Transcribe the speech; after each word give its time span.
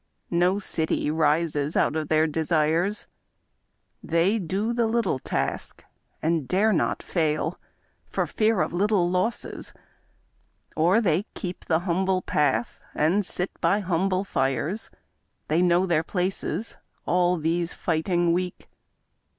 No 0.31 0.57
city 0.57 1.11
rises 1.11 1.77
out 1.77 1.95
of 1.95 2.07
their 2.07 2.25
desires; 2.25 3.05
They 4.01 4.39
do 4.39 4.73
the 4.73 4.87
little 4.87 5.19
task, 5.19 5.83
and 6.23 6.47
dare 6.47 6.73
not 6.73 7.03
fail 7.03 7.59
For 8.07 8.25
fear 8.25 8.61
of 8.61 8.73
little 8.73 9.11
losses— 9.11 9.75
or 10.75 11.01
they 11.01 11.27
keep 11.35 11.65
The 11.65 11.81
humble 11.81 12.23
path 12.23 12.81
and 12.95 13.23
sit 13.23 13.51
by 13.61 13.81
humble 13.81 14.23
fires; 14.23 14.89
They 15.49 15.61
know 15.61 15.85
their 15.85 16.01
places— 16.01 16.77
all 17.05 17.37
these 17.37 17.71
fighting 17.71 18.33
Weak! 18.33 18.67